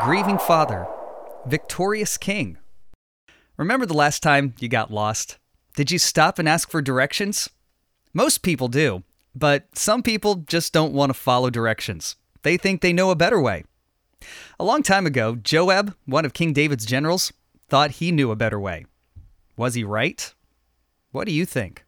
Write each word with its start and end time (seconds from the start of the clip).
Grieving 0.00 0.38
Father, 0.38 0.88
Victorious 1.46 2.18
King. 2.18 2.58
Remember 3.56 3.86
the 3.86 3.94
last 3.94 4.20
time 4.20 4.52
you 4.58 4.66
got 4.66 4.90
lost? 4.90 5.38
Did 5.76 5.92
you 5.92 5.98
stop 5.98 6.40
and 6.40 6.48
ask 6.48 6.68
for 6.68 6.82
directions? 6.82 7.50
Most 8.12 8.42
people 8.42 8.66
do, 8.66 9.04
but 9.32 9.68
some 9.78 10.02
people 10.02 10.34
just 10.34 10.72
don't 10.72 10.92
want 10.92 11.10
to 11.10 11.14
follow 11.14 11.50
directions. 11.50 12.16
They 12.42 12.56
think 12.56 12.80
they 12.80 12.92
know 12.92 13.10
a 13.10 13.14
better 13.14 13.40
way. 13.40 13.64
A 14.58 14.64
long 14.64 14.82
time 14.82 15.06
ago, 15.06 15.36
Joab, 15.36 15.94
one 16.04 16.24
of 16.24 16.32
King 16.32 16.52
David's 16.52 16.84
generals, 16.84 17.32
thought 17.68 17.92
he 17.92 18.10
knew 18.10 18.32
a 18.32 18.36
better 18.36 18.58
way. 18.58 18.86
Was 19.56 19.74
he 19.74 19.84
right? 19.84 20.34
What 21.12 21.28
do 21.28 21.32
you 21.32 21.46
think? 21.46 21.84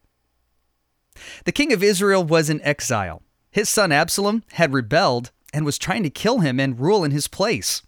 The 1.43 1.51
king 1.51 1.73
of 1.73 1.83
Israel 1.83 2.23
was 2.23 2.49
in 2.49 2.61
exile. 2.61 3.23
His 3.51 3.67
son 3.67 3.91
Absalom 3.91 4.43
had 4.53 4.71
rebelled 4.71 5.31
and 5.53 5.65
was 5.65 5.77
trying 5.77 6.03
to 6.03 6.09
kill 6.09 6.39
him 6.39 6.61
and 6.61 6.79
rule 6.79 7.03
in 7.03 7.11
his 7.11 7.27
place. 7.27 7.81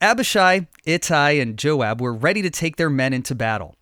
Abishai, 0.00 0.66
Ittai, 0.84 1.32
and 1.32 1.56
Joab 1.56 2.00
were 2.00 2.12
ready 2.12 2.42
to 2.42 2.50
take 2.50 2.76
their 2.76 2.90
men 2.90 3.12
into 3.12 3.34
battle. 3.34 3.76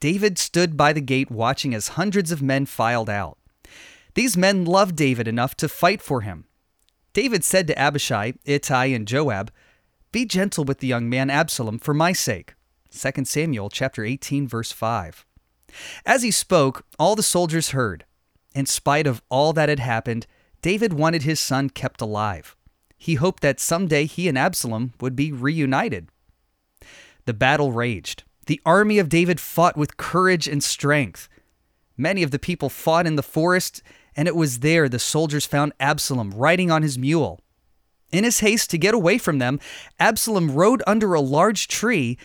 David 0.00 0.38
stood 0.38 0.76
by 0.76 0.92
the 0.92 1.00
gate 1.00 1.30
watching 1.30 1.74
as 1.74 1.88
hundreds 1.88 2.30
of 2.30 2.42
men 2.42 2.66
filed 2.66 3.08
out. 3.08 3.38
These 4.14 4.36
men 4.36 4.64
loved 4.64 4.96
David 4.96 5.26
enough 5.26 5.56
to 5.56 5.68
fight 5.68 6.02
for 6.02 6.20
him. 6.20 6.44
David 7.14 7.44
said 7.44 7.66
to 7.68 7.78
Abishai, 7.78 8.32
Ittai, 8.44 8.86
and 8.86 9.08
Joab, 9.08 9.50
Be 10.12 10.26
gentle 10.26 10.64
with 10.64 10.80
the 10.80 10.86
young 10.86 11.08
man 11.08 11.30
Absalom 11.30 11.78
for 11.78 11.94
my 11.94 12.12
sake. 12.12 12.54
2 12.90 13.24
Samuel 13.24 13.70
chapter 13.70 14.04
18 14.04 14.46
verse 14.46 14.72
5. 14.72 15.24
As 16.04 16.22
he 16.22 16.30
spoke, 16.30 16.84
all 16.98 17.16
the 17.16 17.22
soldiers 17.22 17.70
heard. 17.70 18.04
In 18.54 18.66
spite 18.66 19.06
of 19.06 19.22
all 19.28 19.52
that 19.54 19.68
had 19.68 19.80
happened, 19.80 20.26
David 20.62 20.92
wanted 20.92 21.22
his 21.22 21.40
son 21.40 21.70
kept 21.70 22.00
alive. 22.00 22.54
He 23.04 23.16
hoped 23.16 23.42
that 23.42 23.60
someday 23.60 24.06
he 24.06 24.28
and 24.28 24.38
Absalom 24.38 24.94
would 24.98 25.14
be 25.14 25.30
reunited. 25.30 26.08
The 27.26 27.34
battle 27.34 27.70
raged. 27.70 28.22
The 28.46 28.62
army 28.64 28.98
of 28.98 29.10
David 29.10 29.38
fought 29.40 29.76
with 29.76 29.98
courage 29.98 30.48
and 30.48 30.64
strength. 30.64 31.28
Many 31.98 32.22
of 32.22 32.30
the 32.30 32.38
people 32.38 32.70
fought 32.70 33.06
in 33.06 33.16
the 33.16 33.22
forest, 33.22 33.82
and 34.16 34.26
it 34.26 34.34
was 34.34 34.60
there 34.60 34.88
the 34.88 34.98
soldiers 34.98 35.44
found 35.44 35.74
Absalom 35.78 36.30
riding 36.30 36.70
on 36.70 36.80
his 36.80 36.96
mule. 36.96 37.42
In 38.10 38.24
his 38.24 38.40
haste 38.40 38.70
to 38.70 38.78
get 38.78 38.94
away 38.94 39.18
from 39.18 39.38
them, 39.38 39.60
Absalom 40.00 40.52
rode 40.52 40.82
under 40.86 41.12
a 41.12 41.20
large 41.20 41.68
tree, 41.68 42.16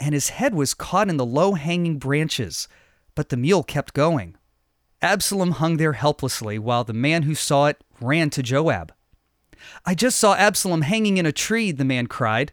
and 0.00 0.14
his 0.14 0.30
head 0.30 0.52
was 0.52 0.74
caught 0.74 1.08
in 1.08 1.16
the 1.16 1.24
low 1.24 1.52
hanging 1.52 1.98
branches, 2.00 2.66
but 3.14 3.28
the 3.28 3.36
mule 3.36 3.62
kept 3.62 3.94
going. 3.94 4.34
Absalom 5.00 5.52
hung 5.52 5.76
there 5.76 5.92
helplessly 5.92 6.58
while 6.58 6.82
the 6.82 6.92
man 6.92 7.22
who 7.22 7.36
saw 7.36 7.66
it 7.66 7.84
ran 8.00 8.30
to 8.30 8.42
Joab. 8.42 8.92
I 9.84 9.94
just 9.94 10.18
saw 10.18 10.34
Absalom 10.34 10.82
hanging 10.82 11.16
in 11.16 11.26
a 11.26 11.32
tree, 11.32 11.70
the 11.72 11.84
man 11.84 12.06
cried. 12.06 12.52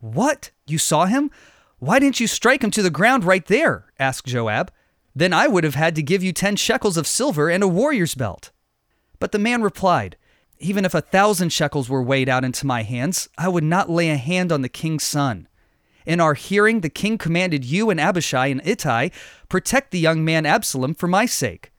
What? 0.00 0.50
You 0.66 0.78
saw 0.78 1.06
him? 1.06 1.30
Why 1.78 1.98
didn't 1.98 2.20
you 2.20 2.26
strike 2.26 2.62
him 2.62 2.70
to 2.72 2.82
the 2.82 2.90
ground 2.90 3.24
right 3.24 3.46
there? 3.46 3.86
asked 3.98 4.26
Joab. 4.26 4.70
Then 5.14 5.32
I 5.32 5.46
would 5.46 5.64
have 5.64 5.76
had 5.76 5.94
to 5.96 6.02
give 6.02 6.22
you 6.22 6.32
ten 6.32 6.56
shekels 6.56 6.96
of 6.96 7.06
silver 7.06 7.48
and 7.48 7.62
a 7.62 7.68
warrior's 7.68 8.14
belt. 8.14 8.50
But 9.18 9.32
the 9.32 9.38
man 9.38 9.62
replied, 9.62 10.16
Even 10.58 10.84
if 10.84 10.94
a 10.94 11.00
thousand 11.00 11.50
shekels 11.52 11.88
were 11.88 12.02
weighed 12.02 12.28
out 12.28 12.44
into 12.44 12.66
my 12.66 12.82
hands, 12.82 13.28
I 13.38 13.48
would 13.48 13.64
not 13.64 13.90
lay 13.90 14.10
a 14.10 14.16
hand 14.16 14.50
on 14.50 14.62
the 14.62 14.68
king's 14.68 15.04
son. 15.04 15.48
In 16.04 16.20
our 16.20 16.34
hearing, 16.34 16.80
the 16.80 16.90
king 16.90 17.16
commanded 17.16 17.64
you 17.64 17.90
and 17.90 18.00
Abishai 18.00 18.48
and 18.48 18.60
Ittai 18.66 19.10
protect 19.48 19.90
the 19.90 19.98
young 19.98 20.24
man 20.24 20.44
Absalom 20.44 20.94
for 20.94 21.06
my 21.06 21.26
sake. 21.26 21.72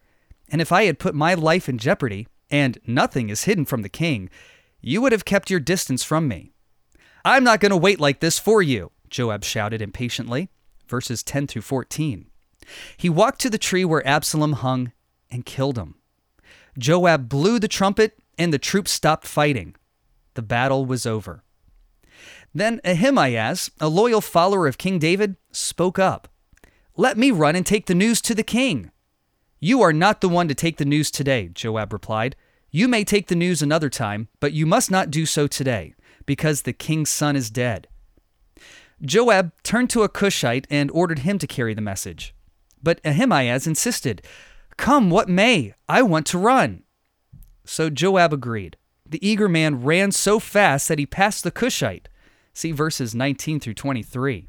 And 0.50 0.62
if 0.62 0.72
I 0.72 0.85
had 0.85 1.00
put 1.00 1.13
my 1.13 1.34
life 1.34 1.69
in 1.69 1.78
jeopardy, 1.78 2.28
and 2.50 2.78
nothing 2.85 3.29
is 3.29 3.44
hidden 3.44 3.66
from 3.66 3.81
the 3.81 3.89
king, 3.89 4.29
you 4.81 5.01
would 5.01 5.11
have 5.11 5.25
kept 5.25 5.50
your 5.50 5.59
distance 5.59 6.03
from 6.03 6.28
me. 6.28 6.51
I'm 7.23 7.44
not 7.44 7.59
going 7.59 7.72
to 7.72 7.78
wait 7.78 8.00
like 8.00 8.19
this 8.19 8.38
for 8.38 8.61
you, 8.61 8.91
Joab 9.09 9.44
shouted 9.44 9.81
impatiently. 9.81 10.50
Verses 10.88 11.23
10 11.23 11.47
through 11.47 11.63
14. 11.63 12.28
He 12.97 13.09
walked 13.09 13.41
to 13.41 13.50
the 13.50 13.57
tree 13.57 13.85
where 13.85 14.07
Absalom 14.07 14.53
hung 14.53 14.91
and 15.31 15.45
killed 15.45 15.78
him. 15.78 15.95
Joab 16.78 17.29
blew 17.29 17.57
the 17.57 17.67
trumpet, 17.67 18.19
and 18.38 18.53
the 18.53 18.59
troops 18.59 18.91
stopped 18.91 19.25
fighting. 19.25 19.75
The 20.35 20.41
battle 20.41 20.85
was 20.85 21.06
over. 21.06 21.44
Then 22.53 22.79
Ahimaaz, 22.85 23.72
a 23.79 23.89
loyal 23.89 24.22
follower 24.22 24.67
of 24.67 24.77
King 24.77 25.00
David, 25.00 25.35
spoke 25.51 25.97
up. 25.97 26.27
Let 26.95 27.17
me 27.17 27.31
run 27.31 27.56
and 27.56 27.66
take 27.66 27.88
the 27.88 27.95
news 27.95 28.22
to 28.22 28.35
the 28.35 28.44
king. 28.44 28.91
You 29.60 29.82
are 29.82 29.94
not 29.94 30.22
the 30.22 30.30
one 30.30 30.48
to 30.48 30.56
take 30.56 30.78
the 30.78 30.86
news 30.86 31.10
today, 31.10 31.50
Joab 31.54 31.94
replied. 31.94 32.36
You 32.72 32.88
may 32.88 33.04
take 33.04 33.28
the 33.28 33.36
news 33.36 33.62
another 33.62 33.90
time, 33.90 34.28
but 34.40 34.54
you 34.54 34.66
must 34.66 34.92
not 34.92 35.10
do 35.10 35.26
so 35.26 35.48
today, 35.48 35.94
because 36.26 36.62
the 36.62 36.74
king's 36.74 37.10
son 37.10 37.36
is 37.36 37.50
dead. 37.50 37.88
Joab 39.02 39.52
turned 39.64 39.90
to 39.92 40.04
a 40.04 40.10
Cushite 40.10 40.68
and 40.70 40.92
ordered 40.92 41.20
him 41.20 41.38
to 41.40 41.48
carry 41.48 41.74
the 41.74 41.82
message. 41.82 42.34
But 42.84 43.00
Ahimaaz 43.06 43.66
insisted, 43.66 44.22
Come 44.78 45.10
what 45.10 45.30
may, 45.30 45.74
I 45.88 46.02
want 46.02 46.26
to 46.28 46.38
run. 46.38 46.84
So 47.64 47.90
Joab 47.90 48.34
agreed. 48.34 48.78
The 49.06 49.26
eager 49.26 49.48
man 49.48 49.84
ran 49.84 50.12
so 50.12 50.40
fast 50.40 50.88
that 50.88 51.00
he 51.00 51.06
passed 51.06 51.44
the 51.44 51.52
Cushite. 51.52 52.10
See 52.54 52.72
verses 52.72 53.16
19 53.16 53.60
through 53.60 53.74
23. 53.74 54.48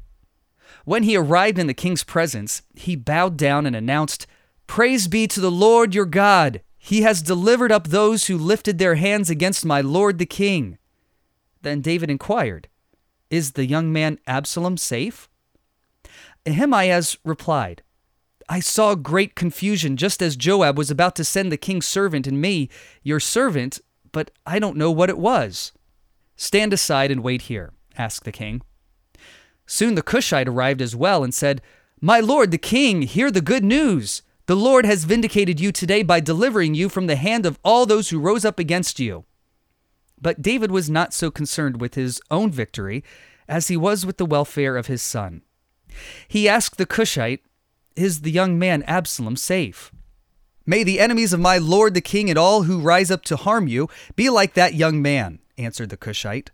When 0.85 1.03
he 1.03 1.15
arrived 1.15 1.59
in 1.59 1.67
the 1.67 1.73
king's 1.73 2.03
presence, 2.03 2.61
he 2.75 2.95
bowed 2.95 3.37
down 3.37 3.65
and 3.65 3.75
announced, 3.75 4.27
Praise 4.67 5.07
be 5.07 5.27
to 5.27 5.39
the 5.39 5.51
Lord 5.51 5.95
your 5.95 6.05
God. 6.05 6.61
He 6.77 7.01
has 7.01 7.21
delivered 7.21 7.71
up 7.71 7.87
those 7.87 8.27
who 8.27 8.37
lifted 8.37 8.77
their 8.77 8.95
hands 8.95 9.29
against 9.29 9.65
my 9.65 9.81
lord 9.81 10.19
the 10.19 10.25
king. 10.25 10.77
Then 11.61 11.81
David 11.81 12.09
inquired, 12.09 12.67
Is 13.29 13.53
the 13.53 13.65
young 13.65 13.91
man 13.91 14.19
Absalom 14.27 14.77
safe? 14.77 15.27
Ahimaaz 16.45 17.17
replied, 17.25 17.81
I 18.47 18.61
saw 18.61 18.95
great 18.95 19.35
confusion 19.35 19.97
just 19.97 20.21
as 20.21 20.37
Joab 20.37 20.77
was 20.77 20.89
about 20.89 21.15
to 21.17 21.25
send 21.25 21.51
the 21.51 21.57
king's 21.57 21.85
servant 21.85 22.27
and 22.27 22.39
me, 22.39 22.69
your 23.03 23.19
servant, 23.19 23.81
but 24.13 24.31
I 24.45 24.59
don't 24.59 24.77
know 24.77 24.91
what 24.91 25.09
it 25.09 25.17
was. 25.17 25.73
Stand 26.37 26.71
aside 26.71 27.11
and 27.11 27.23
wait 27.23 27.43
here, 27.43 27.73
asked 27.97 28.23
the 28.23 28.31
king. 28.31 28.61
Soon 29.65 29.95
the 29.95 30.01
Cushite 30.01 30.47
arrived 30.47 30.81
as 30.81 30.95
well 30.95 31.23
and 31.23 31.33
said, 31.33 31.61
My 31.99 32.21
lord 32.21 32.51
the 32.51 32.57
king, 32.57 33.01
hear 33.01 33.29
the 33.29 33.41
good 33.41 33.65
news. 33.65 34.21
The 34.47 34.55
Lord 34.55 34.85
has 34.85 35.03
vindicated 35.03 35.59
you 35.59 35.73
today 35.73 36.03
by 36.03 36.21
delivering 36.21 36.73
you 36.73 36.87
from 36.87 37.07
the 37.07 37.17
hand 37.17 37.45
of 37.45 37.59
all 37.65 37.85
those 37.85 38.09
who 38.09 38.19
rose 38.19 38.45
up 38.45 38.59
against 38.59 38.97
you. 38.97 39.25
But 40.21 40.41
David 40.41 40.71
was 40.71 40.89
not 40.89 41.13
so 41.13 41.29
concerned 41.29 41.81
with 41.81 41.95
his 41.95 42.21
own 42.31 42.49
victory 42.49 43.03
as 43.49 43.67
he 43.67 43.75
was 43.75 44.05
with 44.05 44.15
the 44.15 44.25
welfare 44.25 44.77
of 44.77 44.87
his 44.87 45.01
son. 45.01 45.41
He 46.29 46.47
asked 46.47 46.77
the 46.77 46.85
Cushite, 46.85 47.43
Is 47.97 48.21
the 48.21 48.31
young 48.31 48.57
man 48.57 48.83
Absalom 48.83 49.35
safe? 49.35 49.91
May 50.65 50.81
the 50.85 51.01
enemies 51.01 51.33
of 51.33 51.41
my 51.41 51.57
lord 51.57 51.93
the 51.93 51.99
king 51.99 52.29
and 52.29 52.39
all 52.39 52.63
who 52.63 52.79
rise 52.79 53.11
up 53.11 53.23
to 53.25 53.35
harm 53.35 53.67
you 53.67 53.89
be 54.15 54.29
like 54.29 54.53
that 54.53 54.75
young 54.75 55.01
man, 55.01 55.39
answered 55.57 55.89
the 55.89 55.97
Cushite. 55.97 56.51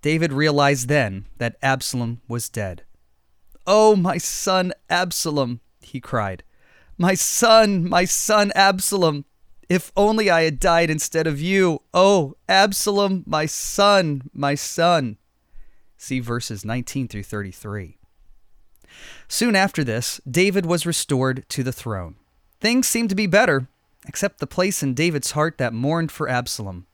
David 0.00 0.32
realized 0.32 0.88
then 0.88 1.26
that 1.38 1.56
Absalom 1.60 2.20
was 2.28 2.48
dead. 2.48 2.84
Oh, 3.66 3.96
my 3.96 4.16
son 4.16 4.72
Absalom, 4.88 5.58
he 5.80 5.98
cried. 6.00 6.44
My 7.00 7.14
son, 7.14 7.88
my 7.88 8.04
son 8.04 8.52
Absalom, 8.54 9.24
if 9.70 9.90
only 9.96 10.28
I 10.28 10.42
had 10.42 10.60
died 10.60 10.90
instead 10.90 11.26
of 11.26 11.40
you. 11.40 11.80
Oh, 11.94 12.36
Absalom, 12.46 13.24
my 13.26 13.46
son, 13.46 14.28
my 14.34 14.54
son. 14.54 15.16
See 15.96 16.20
verses 16.20 16.62
19 16.62 17.08
through 17.08 17.22
33. 17.22 17.96
Soon 19.28 19.56
after 19.56 19.82
this, 19.82 20.20
David 20.30 20.66
was 20.66 20.84
restored 20.84 21.46
to 21.48 21.62
the 21.62 21.72
throne. 21.72 22.16
Things 22.60 22.86
seemed 22.86 23.08
to 23.08 23.14
be 23.14 23.26
better, 23.26 23.66
except 24.06 24.38
the 24.38 24.46
place 24.46 24.82
in 24.82 24.92
David's 24.92 25.30
heart 25.30 25.56
that 25.56 25.72
mourned 25.72 26.12
for 26.12 26.28
Absalom. 26.28 26.86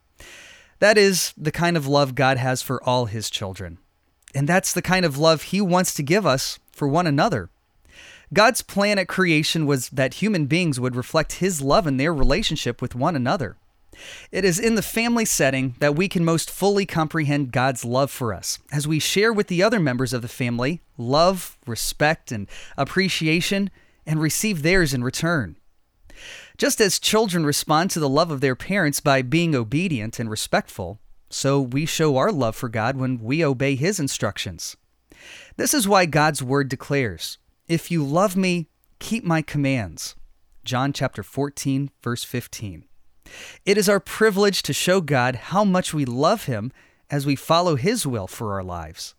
That 0.78 0.96
is 0.96 1.34
the 1.36 1.50
kind 1.50 1.76
of 1.76 1.88
love 1.88 2.14
God 2.14 2.36
has 2.36 2.62
for 2.62 2.80
all 2.84 3.06
his 3.06 3.28
children. 3.28 3.78
And 4.36 4.48
that's 4.48 4.72
the 4.72 4.82
kind 4.82 5.04
of 5.04 5.18
love 5.18 5.42
he 5.42 5.60
wants 5.60 5.94
to 5.94 6.04
give 6.04 6.24
us 6.24 6.60
for 6.70 6.86
one 6.86 7.08
another. 7.08 7.50
God's 8.32 8.62
plan 8.62 8.98
at 8.98 9.08
creation 9.08 9.66
was 9.66 9.88
that 9.90 10.14
human 10.14 10.46
beings 10.46 10.80
would 10.80 10.96
reflect 10.96 11.34
His 11.34 11.62
love 11.62 11.86
in 11.86 11.96
their 11.96 12.12
relationship 12.12 12.82
with 12.82 12.94
one 12.94 13.14
another. 13.14 13.56
It 14.30 14.44
is 14.44 14.58
in 14.58 14.74
the 14.74 14.82
family 14.82 15.24
setting 15.24 15.74
that 15.78 15.96
we 15.96 16.08
can 16.08 16.24
most 16.24 16.50
fully 16.50 16.84
comprehend 16.86 17.52
God's 17.52 17.84
love 17.84 18.10
for 18.10 18.34
us, 18.34 18.58
as 18.70 18.86
we 18.86 18.98
share 18.98 19.32
with 19.32 19.46
the 19.46 19.62
other 19.62 19.80
members 19.80 20.12
of 20.12 20.22
the 20.22 20.28
family 20.28 20.82
love, 20.98 21.56
respect, 21.66 22.32
and 22.32 22.48
appreciation, 22.76 23.70
and 24.04 24.20
receive 24.20 24.62
theirs 24.62 24.92
in 24.92 25.02
return. 25.02 25.56
Just 26.58 26.80
as 26.80 26.98
children 26.98 27.44
respond 27.44 27.90
to 27.90 28.00
the 28.00 28.08
love 28.08 28.30
of 28.30 28.40
their 28.40 28.56
parents 28.56 29.00
by 29.00 29.22
being 29.22 29.54
obedient 29.54 30.18
and 30.18 30.30
respectful, 30.30 30.98
so 31.28 31.60
we 31.60 31.86
show 31.86 32.16
our 32.16 32.32
love 32.32 32.56
for 32.56 32.68
God 32.68 32.96
when 32.96 33.22
we 33.22 33.44
obey 33.44 33.76
His 33.76 34.00
instructions. 34.00 34.76
This 35.56 35.74
is 35.74 35.88
why 35.88 36.06
God's 36.06 36.42
Word 36.42 36.68
declares, 36.68 37.38
If 37.68 37.90
you 37.90 38.04
love 38.04 38.36
me, 38.36 38.68
keep 39.00 39.24
my 39.24 39.42
commands. 39.42 40.14
John 40.64 40.92
chapter 40.92 41.24
14, 41.24 41.90
verse 42.00 42.22
15. 42.22 42.84
It 43.64 43.76
is 43.76 43.88
our 43.88 43.98
privilege 43.98 44.62
to 44.62 44.72
show 44.72 45.00
God 45.00 45.34
how 45.34 45.64
much 45.64 45.92
we 45.92 46.04
love 46.04 46.44
Him 46.44 46.70
as 47.10 47.26
we 47.26 47.34
follow 47.34 47.74
His 47.74 48.06
will 48.06 48.28
for 48.28 48.52
our 48.52 48.62
lives. 48.62 49.15